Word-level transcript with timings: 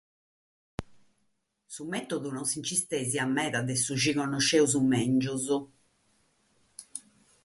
Su 1.73 1.83
mètodu 1.93 2.27
non 2.33 2.47
si 2.49 2.57
nch'istèsiat 2.59 3.33
meda 3.37 3.59
dae 3.67 3.77
su 3.83 3.93
chi 4.01 4.11
connoschimus 4.19 4.73
mègius. 4.91 5.45